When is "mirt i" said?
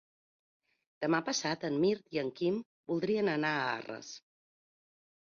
1.83-2.19